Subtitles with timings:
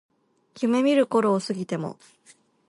[0.59, 1.99] 夢見る頃を過ぎても